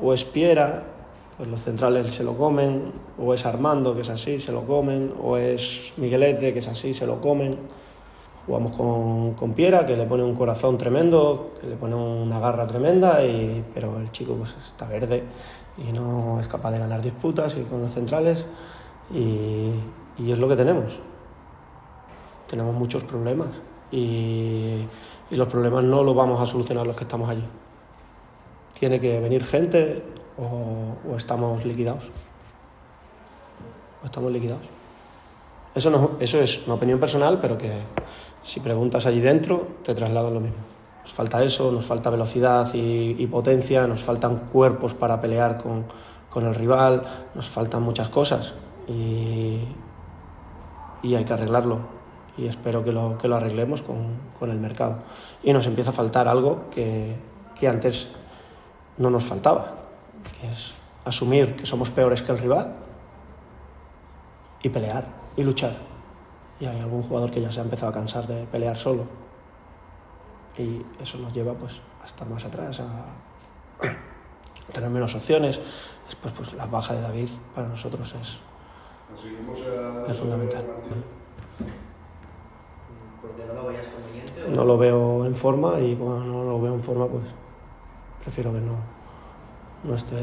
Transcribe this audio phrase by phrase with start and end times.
[0.00, 0.84] o es Piera,
[1.36, 5.12] pues los centrales se lo comen, o es Armando, que es así, se lo comen,
[5.22, 7.56] o es Miguelete, que es así, se lo comen.
[8.46, 12.66] Jugamos con, con Piera, que le pone un corazón tremendo, que le pone una garra
[12.66, 15.22] tremenda, y, pero el chico pues, está verde
[15.76, 18.46] y no es capaz de ganar disputas y con los centrales,
[19.14, 19.70] y,
[20.18, 20.98] y es lo que tenemos.
[22.48, 23.48] Tenemos muchos problemas
[23.92, 24.86] y,
[25.30, 27.44] y los problemas no los vamos a solucionar los que estamos allí.
[28.78, 30.02] Tiene que venir gente
[30.38, 32.10] o, estamos liquidados.
[34.02, 34.66] O estamos liquidados.
[35.74, 37.72] Eso, no, eso es una opinión personal, pero que
[38.42, 40.58] si preguntas allí dentro te trasladan lo mismo.
[41.02, 45.84] Nos falta eso, nos falta velocidad y, y potencia, nos faltan cuerpos para pelear con,
[46.30, 47.02] con, el rival,
[47.34, 48.54] nos faltan muchas cosas
[48.86, 49.58] y,
[51.02, 51.78] y hay que arreglarlo.
[52.36, 53.96] Y espero que lo, que lo arreglemos con,
[54.38, 54.98] con, el mercado.
[55.42, 57.16] Y nos empieza a faltar algo que,
[57.58, 58.08] que antes
[58.98, 59.66] no nos faltaba,
[60.40, 60.72] que es
[61.04, 62.74] asumir que somos peores que el rival
[64.62, 65.76] y pelear y luchar.
[66.60, 69.04] Y hay algún jugador que ya se ha empezado a cansar de pelear solo.
[70.56, 73.06] Y eso nos lleva pues, a estar más atrás, a
[74.72, 75.60] tener menos opciones.
[76.06, 78.38] Después, pues la baja de David para nosotros es,
[80.10, 80.64] es fundamental.
[83.22, 84.44] ¿Porque no lo veías conveniente?
[84.44, 87.24] o- No lo veo en forma y cuando no lo veo en forma, pues
[88.22, 88.74] prefiero que no,
[89.84, 90.16] no esté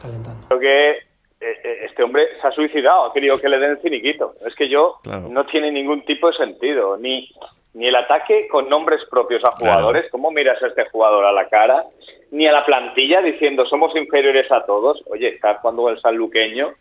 [0.00, 0.46] calentando.
[0.48, 1.00] Creo que eh,
[1.40, 4.34] eh, este hombre se ha suicidado, ha querido que le den el finiquito.
[4.46, 5.28] Es que yo Claro.
[5.28, 7.30] no tiene ningún tipo de sentido, ni,
[7.74, 11.48] ni el ataque con nombres propios a jugadores, ¿cómo miras a este jugador a la
[11.48, 11.84] cara?
[12.30, 15.02] Ni a la plantilla diciendo somos inferiores a todos.
[15.06, 16.72] Oye, está jugando el sanluqueño,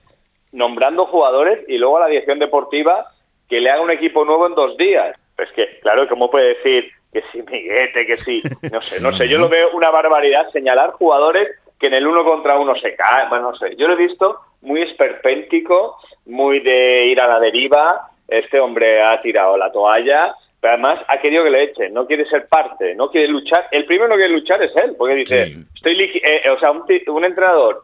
[0.52, 3.06] nombrando jugadores y luego a la dirección deportiva
[3.48, 5.16] que le haga un equipo nuevo en dos días.
[5.38, 8.44] Es que, claro, ¿cómo puede decir que sí, Miguete, que sí?
[8.72, 11.48] No sé, no sé, yo lo veo una barbaridad señalar jugadores
[11.80, 14.40] que en el uno contra uno se caen, bueno, no sé, yo lo he visto
[14.62, 20.74] muy esperpéntico, muy de ir a la deriva, este hombre ha tirado la toalla, pero
[20.74, 24.10] además ha querido que le echen, no quiere ser parte, no quiere luchar, el primero
[24.12, 25.66] que quiere luchar es él, porque dice, Sí.
[25.76, 27.84] estoy liqui- eh, o sea, un, un entrenador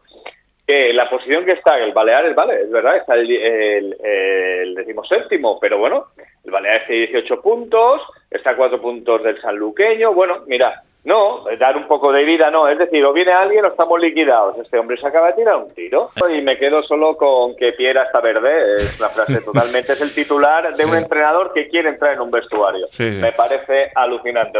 [0.66, 5.58] que la posición que está el Baleares, vale, es verdad, está el, el, el decimoséptimo,
[5.60, 6.06] pero bueno,
[6.44, 11.76] el Baleares tiene 18 puntos, está a 4 puntos del sanluqueño, bueno, mira, no, dar
[11.76, 14.96] un poco de vida no, es decir, o viene alguien o estamos liquidados, este hombre
[14.98, 16.10] se acaba de tirar un tiro.
[16.28, 20.12] Y me quedo solo con que Piera está verde, es una frase totalmente, es el
[20.12, 23.20] titular de un entrenador que quiere entrar en un vestuario, Sí, sí.
[23.20, 24.50] me parece alucinante.